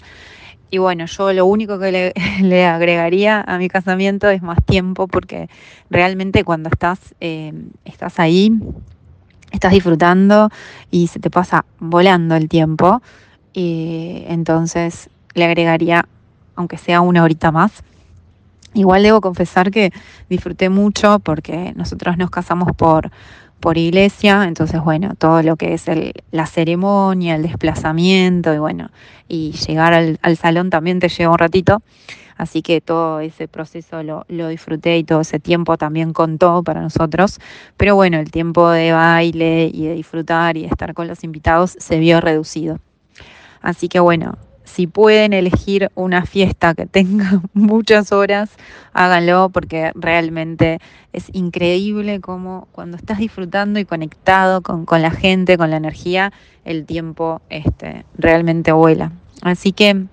y 0.69 0.77
bueno, 0.77 1.05
yo 1.05 1.31
lo 1.31 1.45
único 1.45 1.79
que 1.79 2.13
le, 2.41 2.65
agregaría 2.67 3.41
a 3.41 3.57
mi 3.57 3.69
casamiento 3.69 4.29
es 4.29 4.41
más 4.41 4.63
tiempo 4.63 5.07
porque 5.07 5.49
realmente 5.89 6.43
cuando 6.43 6.69
estás, 6.69 6.99
eh, 7.21 7.53
estás 7.85 8.19
ahí, 8.19 8.51
estás 9.51 9.71
disfrutando 9.71 10.49
y 10.91 11.07
se 11.07 11.19
te 11.19 11.29
pasa 11.29 11.65
volando 11.79 12.35
el 12.35 12.49
tiempo. 12.49 13.01
Y 13.53 14.23
entonces 14.27 15.09
le 15.33 15.45
agregaría, 15.45 16.05
aunque 16.55 16.77
sea 16.77 16.99
una 16.99 17.23
horita 17.23 17.51
más. 17.51 17.83
Igual 18.73 19.03
debo 19.03 19.21
confesar 19.21 19.71
que 19.71 19.93
disfruté 20.29 20.67
mucho 20.67 21.19
porque 21.19 21.71
nosotros 21.77 22.17
nos 22.17 22.29
casamos 22.29 22.75
por, 22.75 23.09
por 23.65 23.79
iglesia, 23.79 24.43
entonces 24.43 24.79
bueno, 24.83 25.15
todo 25.17 25.41
lo 25.41 25.55
que 25.55 25.73
es 25.73 25.87
el, 25.87 26.13
la 26.29 26.45
ceremonia, 26.45 27.33
el 27.33 27.41
desplazamiento 27.41 28.53
y 28.53 28.59
bueno, 28.59 28.91
y 29.27 29.53
llegar 29.53 29.91
al, 29.91 30.19
al, 30.21 30.37
salón 30.37 30.69
también 30.69 30.99
te 30.99 31.09
lleva 31.09 31.31
un 31.31 31.39
ratito, 31.39 31.81
así 32.37 32.61
que 32.61 32.79
todo 32.79 33.21
ese 33.21 33.47
proceso 33.47 34.03
lo, 34.03 34.23
lo, 34.27 34.49
disfruté 34.49 34.99
y 34.99 35.03
todo 35.03 35.21
ese 35.21 35.39
tiempo 35.39 35.79
también 35.79 36.13
contó 36.13 36.61
para 36.61 36.79
nosotros, 36.79 37.39
pero 37.75 37.95
bueno, 37.95 38.19
el 38.19 38.29
tiempo 38.29 38.69
de 38.69 38.91
baile 38.91 39.71
y 39.73 39.87
de 39.87 39.95
disfrutar 39.95 40.57
y 40.57 40.61
de 40.61 40.67
estar 40.67 40.93
con 40.93 41.07
los 41.07 41.23
invitados 41.23 41.75
se 41.79 41.97
vio 41.97 42.21
reducido. 42.21 42.77
Así 43.61 43.87
que 43.87 43.99
bueno, 43.99 44.37
si 44.75 44.87
pueden 44.87 45.31
elegir 45.31 45.89
una 45.95 46.25
fiesta 46.25 46.73
que 46.73 46.85
tenga 46.85 47.41
muchas 47.53 48.11
horas, 48.11 48.49
háganlo 48.91 49.47
porque 49.47 49.93
realmente 49.95 50.79
es 51.13 51.27
increíble 51.31 52.19
como 52.19 52.67
cuando 52.73 52.97
estás 52.97 53.19
disfrutando 53.19 53.79
y 53.79 53.85
conectado 53.85 54.61
con, 54.61 54.85
con 54.85 55.01
la 55.01 55.11
gente, 55.11 55.57
con 55.57 55.71
la 55.71 55.77
energía, 55.77 56.33
el 56.65 56.85
tiempo 56.85 57.41
este, 57.49 58.03
realmente 58.17 58.73
vuela. 58.73 59.13
Así 59.43 59.71
que 59.71 60.07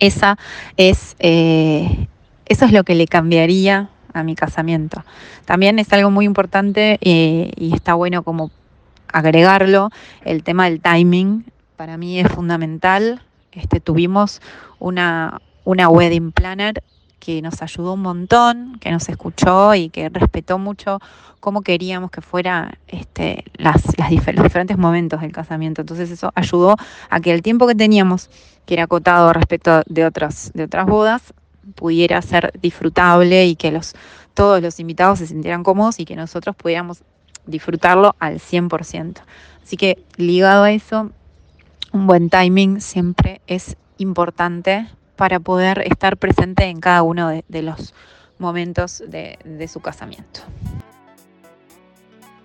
esa 0.00 0.36
es, 0.76 1.16
eh, 1.18 2.08
eso 2.44 2.66
es 2.66 2.72
lo 2.72 2.84
que 2.84 2.94
le 2.94 3.06
cambiaría 3.06 3.88
a 4.12 4.22
mi 4.22 4.34
casamiento. 4.34 5.02
También 5.46 5.78
es 5.78 5.90
algo 5.94 6.10
muy 6.10 6.26
importante 6.26 6.98
eh, 7.00 7.52
y 7.56 7.72
está 7.72 7.94
bueno 7.94 8.22
como 8.22 8.50
agregarlo, 9.10 9.88
el 10.26 10.42
tema 10.42 10.68
del 10.68 10.82
timing. 10.82 11.46
Para 11.76 11.96
mí 11.96 12.20
es 12.20 12.30
fundamental 12.30 13.22
este, 13.52 13.80
tuvimos 13.80 14.40
una, 14.78 15.40
una 15.64 15.88
wedding 15.88 16.32
planner 16.32 16.82
que 17.22 17.40
nos 17.40 17.62
ayudó 17.62 17.94
un 17.94 18.02
montón, 18.02 18.78
que 18.80 18.90
nos 18.90 19.08
escuchó 19.08 19.76
y 19.76 19.90
que 19.90 20.08
respetó 20.08 20.58
mucho 20.58 20.98
cómo 21.38 21.62
queríamos 21.62 22.10
que 22.10 22.20
fuera 22.20 22.78
este, 22.88 23.44
las, 23.54 23.82
los 23.96 24.08
diferentes 24.08 24.76
momentos 24.76 25.20
del 25.20 25.30
casamiento. 25.30 25.82
Entonces 25.82 26.10
eso 26.10 26.32
ayudó 26.34 26.76
a 27.10 27.20
que 27.20 27.32
el 27.32 27.42
tiempo 27.42 27.68
que 27.68 27.76
teníamos, 27.76 28.28
que 28.66 28.74
era 28.74 28.84
acotado 28.84 29.32
respecto 29.32 29.82
de 29.86 30.04
otras, 30.04 30.50
de 30.54 30.64
otras 30.64 30.86
bodas, 30.86 31.32
pudiera 31.76 32.20
ser 32.22 32.52
disfrutable 32.60 33.46
y 33.46 33.54
que 33.54 33.70
los, 33.70 33.94
todos 34.34 34.60
los 34.60 34.80
invitados 34.80 35.20
se 35.20 35.28
sintieran 35.28 35.62
cómodos 35.62 36.00
y 36.00 36.04
que 36.04 36.16
nosotros 36.16 36.56
pudiéramos 36.56 37.04
disfrutarlo 37.46 38.16
al 38.18 38.40
100%. 38.40 39.20
Así 39.62 39.76
que 39.76 40.04
ligado 40.16 40.64
a 40.64 40.72
eso, 40.72 41.12
un 41.92 42.06
buen 42.06 42.30
timing 42.30 42.80
siempre 42.80 43.40
es 43.46 43.76
importante 43.98 44.86
para 45.16 45.40
poder 45.40 45.82
estar 45.86 46.16
presente 46.16 46.64
en 46.64 46.80
cada 46.80 47.02
uno 47.02 47.28
de, 47.28 47.62
los 47.62 47.94
momentos 48.38 49.02
de, 49.06 49.38
de, 49.44 49.68
su 49.68 49.80
casamiento. 49.80 50.40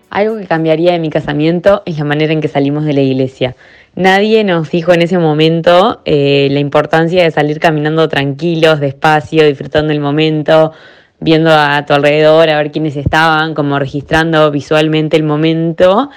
Algo 0.09 0.37
que 0.37 0.45
cambiaría 0.45 0.91
de 0.91 0.99
mi 0.99 1.09
casamiento 1.09 1.81
es 1.85 1.97
la 1.97 2.03
manera 2.03 2.33
en 2.33 2.41
que 2.41 2.47
salimos 2.47 2.85
de 2.85 2.93
la 2.93 3.01
iglesia. 3.01 3.55
Nadie 3.95 4.43
nos 4.43 4.69
dijo 4.69 4.93
en 4.93 5.01
ese 5.01 5.17
momento 5.17 6.01
eh, 6.05 6.49
la 6.51 6.59
importancia 6.59 7.23
de 7.23 7.31
salir 7.31 7.59
caminando 7.59 8.07
tranquilos, 8.07 8.79
despacio, 8.79 9.45
disfrutando 9.45 9.91
el 9.91 9.99
momento, 9.99 10.71
viendo 11.19 11.49
a 11.51 11.83
tu 11.85 11.93
alrededor, 11.93 12.49
a 12.49 12.57
ver 12.57 12.71
quiénes 12.71 12.95
estaban, 12.95 13.55
como 13.55 13.79
registrando 13.79 14.51
visualmente 14.51 15.17
el 15.17 15.23
momento 15.23 16.11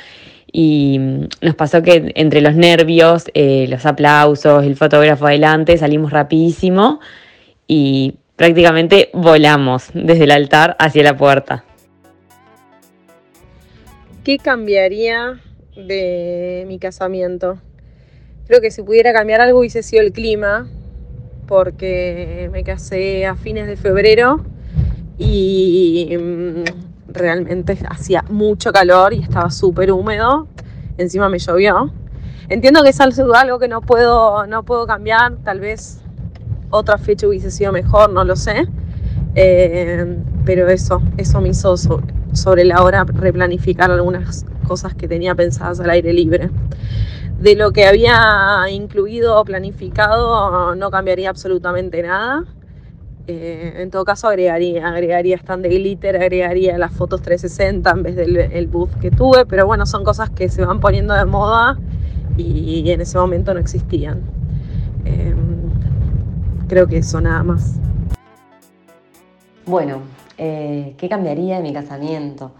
y 0.53 0.99
mm, 0.99 1.29
nos 1.43 1.55
pasó 1.55 1.83
que 1.83 2.13
entre 2.15 2.41
los 2.41 2.55
nervios, 2.55 3.25
eh, 3.35 3.67
los 3.69 3.87
aplausos, 3.87 4.65
el 4.65 4.77
fotógrafo 4.77 5.27
adelante, 5.27 5.77
salimos 5.79 6.13
rapidísimo 6.13 7.01
y 7.67 8.15
prácticamente 8.37 9.11
volamos 9.13 9.91
desde 9.95 10.25
el 10.25 10.31
altar 10.31 10.77
hacia 10.79 11.03
la 11.03 11.17
puerta. 11.17 11.65
¿Qué 14.25 14.39
cambiaría 14.39 15.41
de 15.77 16.65
mi 16.67 16.79
casamiento? 16.79 17.59
Creo 18.47 18.61
que 18.61 18.71
si 18.71 18.83
pudiera 18.83 19.13
cambiar 19.13 19.41
algo 19.41 19.61
hubiese 19.61 19.83
sido 19.83 20.03
el 20.03 20.13
clima, 20.13 20.69
porque 21.47 22.49
me 22.53 22.63
casé 22.63 23.27
a 23.27 23.35
fines 23.35 23.67
de 23.67 23.77
febrero 23.77 24.45
y 25.19 26.17
mm, 26.19 26.90
realmente 27.13 27.79
hacía 27.89 28.25
mucho 28.29 28.73
calor 28.73 29.13
y 29.13 29.23
estaba 29.23 29.51
súper 29.51 29.93
húmedo. 29.93 30.49
Encima 30.99 31.29
me 31.29 31.39
llovió. 31.39 31.93
Entiendo 32.49 32.83
que 32.83 32.91
es 32.91 33.01
algo 33.01 33.59
que 33.59 33.69
no 33.69 33.81
puedo, 33.81 34.47
no 34.47 34.65
puedo 34.65 34.87
cambiar. 34.87 35.37
Tal 35.45 35.61
vez 35.61 36.01
otra 36.71 36.99
fecha 36.99 37.27
hubiese 37.27 37.51
sido 37.51 37.73
mejor, 37.73 38.13
no 38.13 38.25
lo 38.25 38.37
sé. 38.37 38.67
Eh, 39.35 40.19
pero 40.45 40.69
eso, 40.69 41.01
eso 41.17 41.41
me 41.41 41.51
hizo 41.51 41.77
sobre 41.77 42.65
la 42.65 42.83
hora 42.83 43.05
replanificar 43.05 43.91
algunas 43.91 44.45
cosas 44.67 44.95
que 44.95 45.07
tenía 45.09 45.35
pensadas 45.35 45.81
al 45.81 45.91
aire 45.91 46.13
libre. 46.13 46.51
De 47.39 47.55
lo 47.55 47.73
que 47.73 47.87
había 47.87 48.69
incluido 48.71 49.39
o 49.39 49.45
planificado 49.45 50.75
no 50.75 50.91
cambiaría 50.91 51.31
absolutamente 51.31 52.03
nada. 52.03 52.45
Eh, 53.33 53.83
en 53.83 53.91
todo 53.93 54.05
caso 54.05 54.27
agregaría, 54.27 54.89
agregaría 54.89 55.37
stand 55.37 55.63
de 55.63 55.69
glitter, 55.69 56.17
agregaría 56.17 56.77
las 56.79 56.93
fotos 56.93 57.23
360 57.23 57.89
en 57.89 58.03
vez 58.03 58.17
del 58.17 58.37
el 58.37 58.67
booth 58.67 58.93
que 58.99 59.13
tuve, 59.13 59.47
pero 59.47 59.67
bueno, 59.67 59.87
son 59.87 60.03
cosas 60.03 60.31
que 60.31 60.49
se 60.49 60.65
van 60.65 60.81
poniendo 60.81 61.15
de 61.15 61.25
moda 61.27 61.79
y, 62.37 62.91
en 62.91 63.01
ese 63.01 63.19
momento 63.19 63.55
no 63.55 63.61
existían. 63.61 64.23
Eh, 65.05 65.33
creo 66.67 66.89
que 66.89 66.99
eso 66.99 67.21
nada 67.21 67.45
más. 67.45 67.77
Bueno, 69.65 70.01
eh, 70.37 70.97
¿qué 70.99 71.09
cambiaría 71.09 71.59
de 71.59 71.63
mi 71.63 71.73
casamiento? 71.73 72.51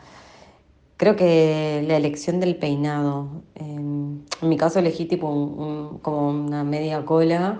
Creo 0.97 1.17
que 1.17 1.85
la 1.89 1.97
elección 1.97 2.39
del 2.39 2.55
peinado. 2.55 3.43
en 3.57 4.25
mi 4.43 4.57
caso 4.57 4.79
elegí 4.79 5.07
tipo 5.07 5.99
como 6.03 6.31
una 6.31 6.63
media 6.63 7.05
cola 7.05 7.59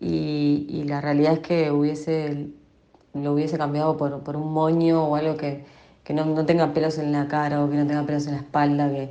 y, 0.00 0.84
la 0.86 1.00
realidad 1.00 1.34
es 1.34 1.38
que 1.40 1.70
hubiese, 1.70 2.48
lo 3.14 3.34
hubiese 3.34 3.58
cambiado 3.58 3.96
por, 3.96 4.22
por 4.22 4.36
un 4.36 4.52
moño 4.52 5.04
o 5.04 5.16
algo 5.16 5.36
que, 5.36 5.64
que 6.04 6.14
no, 6.14 6.24
no, 6.24 6.46
tenga 6.46 6.72
pelos 6.72 6.98
en 6.98 7.12
la 7.12 7.28
cara 7.28 7.62
o 7.62 7.70
que 7.70 7.76
no 7.76 7.86
tenga 7.86 8.04
pelos 8.04 8.26
en 8.26 8.32
la 8.32 8.38
espalda, 8.38 8.90
que, 8.90 9.10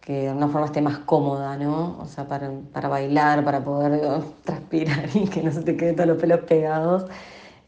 que 0.00 0.12
de 0.12 0.28
alguna 0.28 0.48
forma 0.48 0.66
esté 0.66 0.80
más 0.80 0.98
cómoda, 0.98 1.56
¿no? 1.56 1.98
O 2.00 2.06
sea, 2.06 2.28
para, 2.28 2.50
para 2.72 2.88
bailar, 2.88 3.44
para 3.44 3.64
poder 3.64 4.00
transpirar 4.44 5.08
y 5.14 5.26
que 5.26 5.42
no 5.42 5.50
se 5.50 5.62
te 5.62 5.76
queden 5.76 5.96
todos 5.96 6.08
los 6.08 6.18
pelos 6.18 6.40
pegados, 6.40 7.06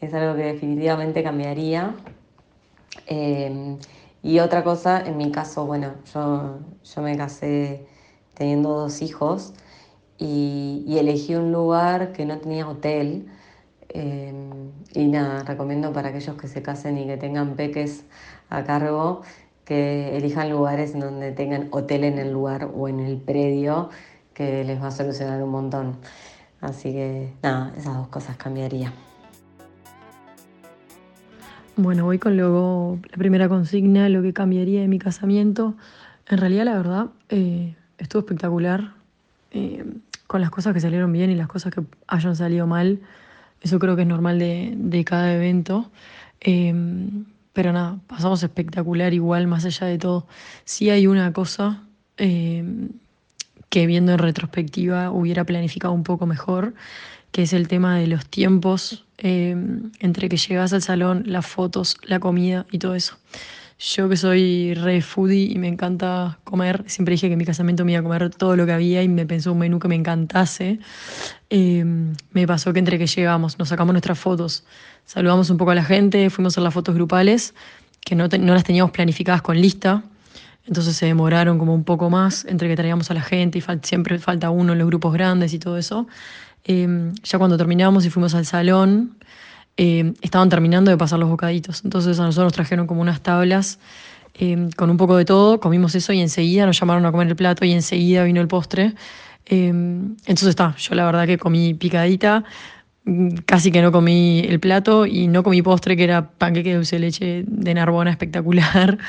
es 0.00 0.14
algo 0.14 0.36
que 0.36 0.44
definitivamente 0.44 1.22
cambiaría. 1.24 1.94
Eh, 3.06 3.76
y 4.22 4.38
otra 4.38 4.62
cosa, 4.64 5.02
en 5.04 5.16
mi 5.16 5.30
caso, 5.32 5.66
bueno, 5.66 5.94
yo, 6.14 6.58
yo 6.84 7.02
me 7.02 7.16
casé 7.16 7.86
teniendo 8.34 8.70
dos 8.70 9.02
hijos 9.02 9.54
y, 10.18 10.96
elegí 10.98 11.34
un 11.34 11.52
lugar 11.52 12.12
que 12.12 12.24
no 12.24 12.38
tenía 12.38 12.68
hotel. 12.68 13.26
Eh, 13.88 14.32
y 14.94 15.06
nada, 15.06 15.44
recomiendo 15.44 15.92
para 15.92 16.08
aquellos 16.08 16.36
que 16.36 16.48
se 16.48 16.62
casen 16.62 16.98
y 16.98 17.06
que 17.06 17.16
tengan 17.16 17.54
peques 17.54 18.04
a 18.50 18.64
cargo 18.64 19.22
que 19.64 20.16
elijan 20.16 20.50
lugares 20.50 20.98
donde 20.98 21.32
tengan 21.32 21.68
hotel 21.70 22.04
en 22.04 22.18
el 22.18 22.32
lugar 22.32 22.70
o 22.74 22.88
en 22.88 23.00
el 23.00 23.16
predio, 23.16 23.90
que 24.34 24.64
les 24.64 24.80
va 24.82 24.88
a 24.88 24.90
solucionar 24.90 25.42
un 25.42 25.50
montón. 25.50 25.96
Así 26.60 26.92
que 26.92 27.32
nada, 27.42 27.72
esas 27.76 27.96
dos 27.96 28.08
cosas 28.08 28.36
cambiaría. 28.36 28.92
Bueno, 31.76 32.04
voy 32.04 32.18
con 32.18 32.36
luego 32.36 32.98
la 33.10 33.16
primera 33.16 33.48
consigna, 33.48 34.08
lo 34.08 34.22
que 34.22 34.32
cambiaría 34.32 34.80
de 34.80 34.88
mi 34.88 34.98
casamiento. 34.98 35.74
En 36.28 36.38
realidad, 36.38 36.64
la 36.64 36.76
verdad, 36.76 37.06
eh, 37.30 37.74
estuvo 37.98 38.20
espectacular. 38.20 38.94
Eh, 39.54 39.84
con 40.26 40.40
las 40.40 40.50
cosas 40.50 40.74
que 40.74 40.80
salieron 40.80 41.12
bien 41.12 41.30
y 41.30 41.36
las 41.36 41.46
cosas 41.46 41.72
que 41.72 41.82
hayan 42.08 42.34
salido 42.34 42.66
mal. 42.66 43.00
Eso 43.60 43.78
creo 43.78 43.94
que 43.94 44.02
es 44.02 44.08
normal 44.08 44.38
de, 44.38 44.74
de 44.76 45.04
cada 45.04 45.32
evento. 45.32 45.90
Eh, 46.40 46.74
pero 47.52 47.72
nada, 47.72 47.98
pasamos 48.08 48.42
espectacular 48.42 49.14
igual, 49.14 49.46
más 49.46 49.64
allá 49.64 49.86
de 49.86 49.96
todo. 49.96 50.26
Sí 50.64 50.90
hay 50.90 51.06
una 51.06 51.32
cosa 51.32 51.84
eh, 52.16 52.64
que 53.68 53.86
viendo 53.86 54.12
en 54.12 54.18
retrospectiva 54.18 55.10
hubiera 55.10 55.44
planificado 55.44 55.94
un 55.94 56.02
poco 56.02 56.26
mejor, 56.26 56.74
que 57.30 57.42
es 57.42 57.52
el 57.52 57.68
tema 57.68 57.96
de 57.96 58.08
los 58.08 58.26
tiempos 58.26 59.04
entre 59.18 60.28
que 60.28 60.36
llegas 60.36 60.72
al 60.72 60.82
salón, 60.82 61.22
las 61.26 61.46
fotos, 61.46 61.96
la 62.02 62.18
comida 62.18 62.66
y 62.72 62.78
todo 62.78 62.96
eso. 62.96 63.16
Yo 63.78 64.08
que 64.08 64.16
soy 64.16 64.74
re 64.74 65.02
foodie 65.02 65.52
y 65.52 65.58
me 65.58 65.68
encanta 65.68 66.38
comer, 66.44 66.84
siempre 66.86 67.12
dije 67.12 67.26
que 67.26 67.32
en 67.32 67.38
mi 67.38 67.44
casamiento 67.44 67.84
me 67.84 67.92
iba 67.92 68.00
a 68.00 68.02
comer 68.02 68.30
todo 68.30 68.56
lo 68.56 68.66
que 68.66 68.72
había 68.72 69.02
y 69.02 69.08
me 69.08 69.26
pensó 69.26 69.52
un 69.52 69.58
menú 69.58 69.78
que 69.78 69.88
me 69.88 69.94
encantase. 69.94 70.78
Em, 71.50 72.14
me 72.32 72.46
pasó 72.46 72.72
que 72.72 72.78
entre 72.78 72.98
que 72.98 73.06
llegamos, 73.06 73.58
nos 73.58 73.68
sacamos 73.68 73.92
nuestras 73.92 74.18
fotos, 74.18 74.64
saludamos 75.04 75.50
un 75.50 75.56
poco 75.56 75.72
a 75.72 75.74
la 75.74 75.84
gente, 75.84 76.30
fuimos 76.30 76.56
a 76.56 76.60
las 76.60 76.72
fotos 76.72 76.94
grupales, 76.94 77.54
que 78.04 78.14
no, 78.14 78.28
no 78.28 78.54
las 78.54 78.64
teníamos 78.64 78.92
planificadas 78.92 79.42
con 79.42 79.60
lista, 79.60 80.04
entonces 80.66 80.96
se 80.96 81.06
demoraron 81.06 81.58
como 81.58 81.74
un 81.74 81.84
poco 81.84 82.08
más 82.10 82.44
entre 82.46 82.68
que 82.68 82.76
traíamos 82.76 83.10
a 83.10 83.14
la 83.14 83.22
gente 83.22 83.58
y 83.58 83.62
siempre 83.82 84.18
falta 84.18 84.50
uno 84.50 84.72
en 84.72 84.78
los 84.78 84.86
grupos 84.86 85.12
grandes 85.12 85.52
y 85.52 85.58
todo 85.58 85.76
eso. 85.76 86.06
Em, 86.64 87.14
ya 87.22 87.38
cuando 87.38 87.58
terminamos 87.58 88.06
y 88.06 88.10
fuimos 88.10 88.34
al 88.34 88.46
salón, 88.46 89.18
em, 89.76 90.14
estaban 90.22 90.48
terminando 90.48 90.90
de 90.90 90.96
pasar 90.96 91.18
los 91.18 91.28
bocaditos. 91.28 91.84
Entonces 91.84 92.18
a 92.18 92.24
nosotros 92.24 92.46
nos 92.46 92.52
trajeron 92.52 92.86
como 92.86 93.00
unas 93.00 93.22
tablas 93.22 93.78
em, 94.34 94.70
con 94.70 94.90
un 94.90 94.96
poco 94.96 95.16
de 95.16 95.24
todo, 95.24 95.60
comimos 95.60 95.94
eso 95.94 96.12
y 96.12 96.20
enseguida 96.20 96.66
nos 96.66 96.78
llamaron 96.78 97.06
a 97.06 97.12
comer 97.12 97.28
el 97.28 97.36
plato 97.36 97.64
y 97.64 97.72
enseguida 97.72 98.24
vino 98.24 98.40
el 98.40 98.48
postre. 98.48 98.94
entonces 99.46 100.48
está, 100.48 100.74
yo 100.76 100.94
la 100.94 101.04
verdad 101.04 101.26
que 101.26 101.38
comí 101.38 101.74
picadita, 101.74 102.44
casi 103.44 103.70
que 103.70 103.82
no 103.82 103.92
comí 103.92 104.40
el 104.40 104.58
plato 104.60 105.06
y 105.06 105.28
no 105.28 105.42
comí 105.42 105.62
postre 105.62 105.96
que 105.96 106.04
era 106.04 106.30
panqueque 106.30 106.70
de 106.70 106.76
dulce 106.76 106.96
de 106.96 107.00
leche 107.00 107.44
de 107.46 107.74
Narbona 107.74 108.10
espectacular. 108.10 108.98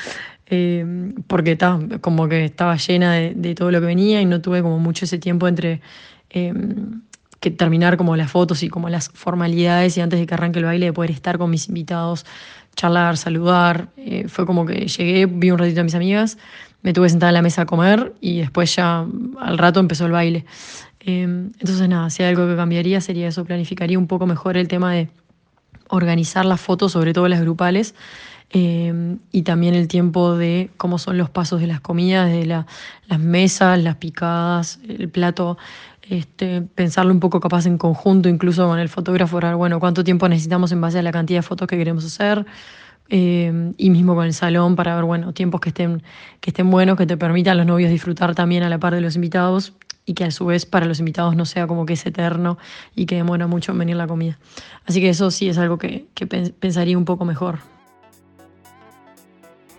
porque 1.26 1.52
está 1.52 1.78
como 2.00 2.28
que 2.28 2.44
estaba 2.44 2.76
llena 2.76 3.14
de, 3.14 3.54
todo 3.54 3.70
lo 3.72 3.80
que 3.80 3.86
venía 3.86 4.20
y 4.20 4.26
no 4.26 4.40
tuve 4.40 4.62
como 4.62 4.78
mucho 4.78 5.04
ese 5.04 5.18
tiempo 5.18 5.48
entre 5.48 5.80
terminar 7.50 7.96
como 7.96 8.16
las 8.16 8.30
fotos 8.30 8.62
y 8.62 8.68
como 8.68 8.88
las 8.88 9.08
formalidades 9.10 9.96
y 9.96 10.00
antes 10.00 10.18
de 10.18 10.26
que 10.26 10.34
arranque 10.34 10.58
el 10.58 10.64
baile 10.64 10.86
de 10.86 10.92
poder 10.92 11.10
estar 11.10 11.38
con 11.38 11.50
mis 11.50 11.68
invitados, 11.68 12.26
charlar, 12.76 13.16
saludar. 13.16 13.88
Eh, 13.96 14.26
fue 14.28 14.46
como 14.46 14.66
que 14.66 14.86
llegué, 14.86 15.26
vi 15.26 15.50
un 15.50 15.58
ratito 15.58 15.80
a 15.80 15.84
mis 15.84 15.94
amigas, 15.94 16.38
me 16.82 16.92
tuve 16.92 17.08
sentada 17.08 17.30
en 17.30 17.34
la 17.34 17.42
mesa 17.42 17.62
a 17.62 17.66
comer 17.66 18.14
y 18.20 18.38
después 18.38 18.74
ya 18.76 19.06
al 19.40 19.58
rato 19.58 19.80
empezó 19.80 20.06
el 20.06 20.12
baile. 20.12 20.44
Em, 21.00 21.52
entonces 21.60 21.88
nada, 21.88 22.10
si 22.10 22.22
hay 22.22 22.30
algo 22.30 22.46
que 22.48 22.56
cambiaría 22.56 23.00
sería 23.00 23.28
eso, 23.28 23.44
planificaría 23.44 23.98
un 23.98 24.06
poco 24.06 24.26
mejor 24.26 24.56
el 24.56 24.68
tema 24.68 24.92
de 24.92 25.08
organizar 25.88 26.44
las 26.44 26.60
fotos, 26.60 26.92
sobre 26.92 27.12
todo 27.12 27.28
las 27.28 27.40
grupales, 27.40 27.94
em, 28.50 29.18
y 29.32 29.42
también 29.42 29.74
el 29.74 29.88
tiempo 29.88 30.36
de 30.36 30.70
cómo 30.76 30.98
son 30.98 31.16
los 31.16 31.30
pasos 31.30 31.60
de 31.60 31.68
las 31.68 31.80
comidas, 31.80 32.30
de 32.30 32.44
las 32.46 33.20
mesas, 33.20 33.80
las 33.82 33.96
picadas, 33.96 34.80
el 34.88 35.08
plato 35.08 35.58
este, 36.08 36.62
pensarlo 36.62 37.12
un 37.12 37.20
poco 37.20 37.40
capaz 37.40 37.66
en 37.66 37.78
conjunto, 37.78 38.28
incluso 38.28 38.66
con 38.66 38.78
el 38.78 38.88
fotógrafo, 38.88 39.40
bueno, 39.56 39.80
cuánto 39.80 40.04
tiempo 40.04 40.28
necesitamos 40.28 40.72
en 40.72 40.80
base 40.80 40.98
a 40.98 41.02
la 41.02 41.12
cantidad 41.12 41.38
de 41.38 41.42
fotos 41.42 41.66
que 41.68 41.76
queremos 41.76 42.04
hacer, 42.04 42.46
eh, 43.08 43.72
y 43.76 43.90
mismo 43.90 44.14
con 44.14 44.26
el 44.26 44.34
salón 44.34 44.76
para 44.76 44.94
ver, 44.96 45.04
bueno, 45.04 45.32
tiempos 45.32 45.60
que 45.60 45.70
estén, 45.70 46.02
que 46.40 46.50
estén 46.50 46.70
buenos, 46.70 46.96
que 46.96 47.06
te 47.06 47.16
permitan 47.16 47.52
a 47.52 47.54
los 47.56 47.66
novios 47.66 47.90
disfrutar 47.90 48.34
también 48.34 48.62
a 48.62 48.68
la 48.68 48.78
par 48.78 48.94
de 48.94 49.00
los 49.00 49.14
invitados 49.14 49.74
y 50.04 50.14
que 50.14 50.24
a 50.24 50.30
su 50.30 50.46
vez 50.46 50.66
para 50.66 50.86
los 50.86 50.98
invitados 51.00 51.36
no 51.36 51.44
sea 51.44 51.66
como 51.66 51.86
que 51.86 51.94
es 51.94 52.06
eterno 52.06 52.58
y 52.94 53.06
que 53.06 53.16
demora 53.16 53.46
mucho 53.46 53.72
en 53.72 53.78
venir 53.78 53.96
la 53.96 54.06
comida. 54.06 54.38
Así 54.86 55.00
que 55.00 55.08
eso 55.08 55.30
sí 55.30 55.48
es 55.48 55.58
algo 55.58 55.78
que, 55.78 56.06
que 56.14 56.26
pensaría 56.26 56.96
un 56.96 57.04
poco 57.04 57.24
mejor. 57.24 57.58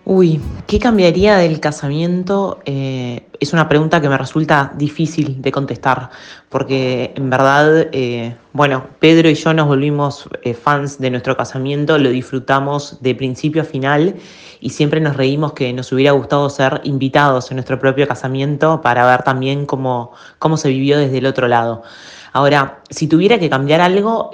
Uy, 0.10 0.40
¿qué 0.68 0.80
cambiaría 0.80 1.36
del 1.36 1.60
casamiento? 1.60 2.60
Eh, 2.64 3.28
es 3.42 3.52
una 3.52 3.68
pregunta 3.68 4.00
que 4.00 4.08
me 4.08 4.18
resulta 4.18 4.72
difícil 4.78 5.42
de 5.42 5.52
contestar, 5.52 6.12
porque 6.48 7.12
en 7.18 7.30
verdad, 7.30 7.90
eh, 7.92 8.34
bueno, 8.54 8.88
Pedro 9.00 9.30
y 9.30 9.34
yo 9.34 9.54
nos 9.54 9.68
volvimos 9.68 10.30
eh, 10.44 10.54
fans 10.54 10.98
de 10.98 11.10
nuestro 11.10 11.36
casamiento, 11.36 11.98
lo 11.98 12.10
disfrutamos 12.10 13.02
de 13.02 13.16
principio 13.16 13.64
a 13.64 13.66
final 13.66 14.16
y 14.62 14.70
siempre 14.70 15.02
nos 15.02 15.18
reímos 15.18 15.52
que 15.52 15.74
nos 15.74 15.92
hubiera 15.92 16.14
gustado 16.14 16.50
ser 16.50 16.80
invitados 16.86 17.52
en 17.52 17.58
nuestro 17.58 17.78
propio 17.78 18.08
casamiento 18.08 18.80
para 18.80 19.06
ver 19.06 19.24
también 19.24 19.66
cómo, 19.66 20.14
cómo 20.40 20.56
se 20.56 20.70
vivió 20.70 20.98
desde 20.98 21.18
el 21.18 21.26
otro 21.26 21.50
lado. 21.50 21.84
Ahora, 22.32 22.80
si 22.90 23.10
tuviera 23.10 23.40
que 23.40 23.50
cambiar 23.50 23.82
algo, 23.82 24.30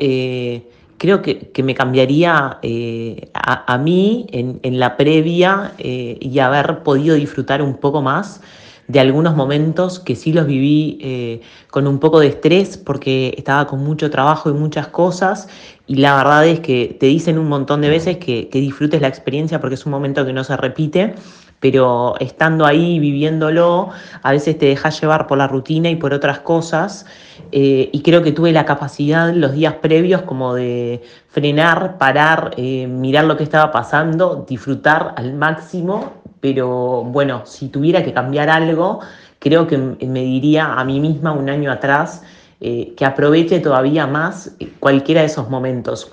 creo 0.98 1.22
que, 1.22 1.52
me 1.64 1.76
cambiaría 1.76 2.60
eh, 2.62 3.30
a, 3.34 3.78
mí 3.78 4.28
en, 4.32 4.80
la 4.80 4.98
previa 4.98 5.74
eh, 5.78 6.18
y 6.20 6.40
haber 6.40 6.84
podido 6.84 7.16
disfrutar 7.16 7.62
un 7.62 7.78
poco 7.78 8.02
más 8.02 8.42
de 8.88 9.00
algunos 9.00 9.36
momentos 9.36 10.00
que 10.00 10.16
sí 10.16 10.34
los 10.34 10.46
viví 10.46 10.98
eh, 11.02 11.42
con 11.72 11.88
un 11.88 12.00
poco 12.00 12.20
de 12.20 12.28
estrés 12.28 12.78
porque 12.78 13.34
estaba 13.38 13.66
con 13.66 13.84
mucho 13.84 14.10
trabajo 14.10 14.50
y 14.50 14.54
muchas 14.54 14.88
cosas 14.88 15.48
y 15.88 15.96
la 15.96 16.18
verdad 16.18 16.46
es 16.48 16.60
que 16.60 16.98
te 17.00 17.06
dicen 17.06 17.38
un 17.38 17.48
montón 17.48 17.82
de 17.82 17.90
veces 17.90 18.18
que, 18.18 18.50
que 18.50 18.60
disfrutes 18.60 19.02
la 19.02 19.08
experiencia 19.08 19.62
porque 19.62 19.76
es 19.76 19.86
un 19.86 19.92
momento 19.92 20.26
que 20.26 20.34
no 20.34 20.44
se 20.44 20.58
repite 20.58 21.16
pero 21.64 22.16
estando 22.20 22.66
ahí, 22.66 23.00
viviéndolo, 23.00 23.90
a 24.22 24.32
veces 24.34 24.58
te 24.58 24.66
dejas 24.66 25.00
llevar 25.00 25.28
por 25.28 25.38
la 25.38 25.48
rutina 25.48 25.90
y 25.90 25.96
por 25.96 26.14
otras 26.14 26.40
cosas. 26.40 27.06
Eh, 27.54 27.90
y 27.94 28.02
creo 28.02 28.22
que 28.22 28.34
tuve 28.34 28.52
la 28.52 28.66
capacidad 28.66 29.34
los 29.34 29.54
días 29.54 29.76
previos 29.76 30.24
como 30.24 30.56
de 30.56 31.04
frenar, 31.30 31.98
parar, 31.98 32.52
eh, 32.58 32.86
mirar 32.88 33.24
lo 33.24 33.38
que 33.38 33.44
estaba 33.44 33.72
pasando, 33.72 34.46
disfrutar 34.46 35.14
al 35.16 35.36
máximo, 35.36 36.16
pero 36.42 37.06
bueno, 37.06 37.44
si 37.46 37.70
tuviera 37.70 38.04
que 38.04 38.12
cambiar 38.12 38.50
algo, 38.50 39.00
creo 39.40 39.66
que 39.66 39.78
me 39.78 40.22
diría 40.22 40.74
a 40.74 40.84
mí 40.84 41.00
misma 41.00 41.32
un 41.32 41.50
año 41.50 41.72
atrás 41.72 42.24
eh, 42.60 42.94
que 42.98 43.06
aproveche 43.06 43.62
todavía 43.62 44.06
más 44.06 44.54
cualquiera 44.82 45.22
de 45.22 45.28
esos 45.28 45.50
momentos 45.50 46.12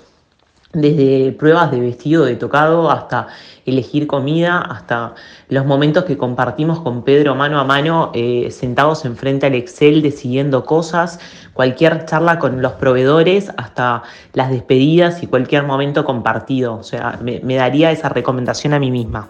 desde 0.73 1.31
pruebas 1.33 1.71
de 1.71 1.79
vestido 1.79 2.25
de 2.25 2.35
tocado 2.35 2.89
hasta 2.89 3.27
elegir 3.65 4.07
comida, 4.07 4.59
hasta 4.59 5.15
los 5.49 5.65
momentos 5.65 6.05
que 6.05 6.17
compartimos 6.17 6.79
con 6.79 7.03
Pedro 7.03 7.35
mano 7.35 7.59
a 7.59 7.63
mano, 7.63 8.11
eh, 8.13 8.49
sentados 8.51 9.05
enfrente 9.05 9.45
al 9.45 9.55
Excel 9.55 10.01
decidiendo 10.01 10.65
cosas, 10.65 11.19
cualquier 11.53 12.05
charla 12.05 12.39
con 12.39 12.61
los 12.61 12.73
proveedores, 12.73 13.51
hasta 13.57 14.03
las 14.33 14.49
despedidas 14.49 15.21
y 15.23 15.27
cualquier 15.27 15.63
momento 15.63 16.05
compartido. 16.05 16.75
O 16.75 16.83
sea, 16.83 17.19
me, 17.21 17.39
me 17.41 17.55
daría 17.55 17.91
esa 17.91 18.09
recomendación 18.09 18.73
a 18.73 18.79
mí 18.79 18.91
misma. 18.91 19.29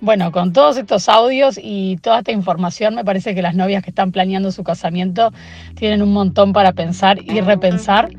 Bueno, 0.00 0.32
con 0.32 0.52
todos 0.52 0.76
estos 0.76 1.08
audios 1.08 1.58
y 1.62 1.96
toda 2.02 2.18
esta 2.18 2.32
información, 2.32 2.94
me 2.94 3.04
parece 3.04 3.34
que 3.34 3.40
las 3.40 3.54
novias 3.54 3.82
que 3.82 3.88
están 3.88 4.12
planeando 4.12 4.52
su 4.52 4.62
casamiento 4.62 5.32
tienen 5.76 6.02
un 6.02 6.12
montón 6.12 6.52
para 6.52 6.72
pensar 6.72 7.22
y 7.22 7.40
repensar 7.40 8.10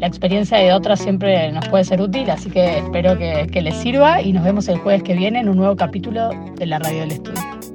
la 0.00 0.06
experiencia 0.06 0.58
de 0.58 0.72
otras 0.72 1.00
siempre 1.00 1.50
nos 1.52 1.68
puede 1.68 1.84
ser 1.84 2.00
útil, 2.00 2.30
así 2.30 2.50
que 2.50 2.78
espero 2.78 3.16
que, 3.18 3.48
que 3.50 3.62
les 3.62 3.76
sirva 3.76 4.20
y 4.22 4.32
nos 4.32 4.44
vemos 4.44 4.68
el 4.68 4.78
jueves 4.78 5.02
que 5.02 5.14
viene 5.14 5.40
en 5.40 5.48
un 5.48 5.56
nuevo 5.56 5.76
capítulo 5.76 6.30
de 6.56 6.66
la 6.66 6.78
Radio 6.78 7.00
del 7.00 7.12
Estudio. 7.12 7.73